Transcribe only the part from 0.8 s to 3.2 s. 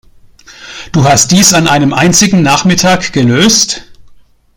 Du hast dies an einem einzigen Nachmittag